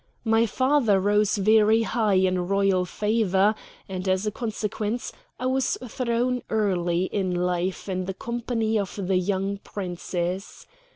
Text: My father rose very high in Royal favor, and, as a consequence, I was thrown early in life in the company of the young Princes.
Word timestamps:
My 0.25 0.47
father 0.47 0.99
rose 0.99 1.35
very 1.37 1.83
high 1.83 2.15
in 2.15 2.47
Royal 2.47 2.85
favor, 2.85 3.53
and, 3.87 4.09
as 4.09 4.25
a 4.25 4.31
consequence, 4.31 5.13
I 5.39 5.45
was 5.45 5.77
thrown 5.87 6.41
early 6.49 7.03
in 7.03 7.35
life 7.35 7.87
in 7.87 8.05
the 8.05 8.15
company 8.15 8.79
of 8.79 8.95
the 8.95 9.17
young 9.17 9.57
Princes. 9.59 10.65